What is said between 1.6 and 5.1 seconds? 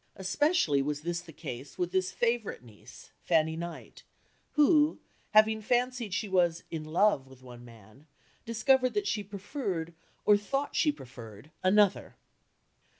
with this favourite niece, Fanny Knight, who,